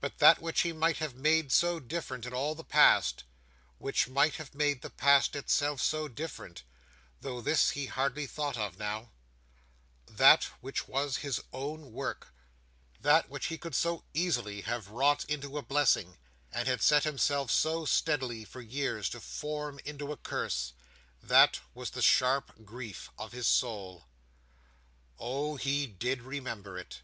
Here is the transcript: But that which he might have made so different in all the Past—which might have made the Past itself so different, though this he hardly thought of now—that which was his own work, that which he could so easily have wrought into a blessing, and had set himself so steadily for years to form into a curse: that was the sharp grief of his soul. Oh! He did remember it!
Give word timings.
But 0.00 0.18
that 0.18 0.42
which 0.42 0.62
he 0.62 0.72
might 0.72 0.96
have 0.96 1.14
made 1.14 1.52
so 1.52 1.78
different 1.78 2.26
in 2.26 2.34
all 2.34 2.56
the 2.56 2.64
Past—which 2.64 4.08
might 4.08 4.34
have 4.34 4.52
made 4.52 4.82
the 4.82 4.90
Past 4.90 5.36
itself 5.36 5.80
so 5.80 6.08
different, 6.08 6.64
though 7.20 7.40
this 7.40 7.70
he 7.70 7.86
hardly 7.86 8.26
thought 8.26 8.58
of 8.58 8.80
now—that 8.80 10.42
which 10.60 10.88
was 10.88 11.18
his 11.18 11.40
own 11.52 11.92
work, 11.92 12.34
that 13.00 13.30
which 13.30 13.46
he 13.46 13.56
could 13.56 13.76
so 13.76 14.02
easily 14.12 14.62
have 14.62 14.88
wrought 14.88 15.24
into 15.26 15.56
a 15.56 15.62
blessing, 15.62 16.18
and 16.50 16.66
had 16.66 16.82
set 16.82 17.04
himself 17.04 17.48
so 17.48 17.84
steadily 17.84 18.44
for 18.44 18.60
years 18.60 19.08
to 19.10 19.20
form 19.20 19.78
into 19.84 20.10
a 20.10 20.16
curse: 20.16 20.72
that 21.22 21.60
was 21.74 21.90
the 21.90 22.02
sharp 22.02 22.64
grief 22.64 23.08
of 23.16 23.30
his 23.30 23.46
soul. 23.46 24.06
Oh! 25.16 25.54
He 25.54 25.86
did 25.86 26.22
remember 26.22 26.76
it! 26.76 27.02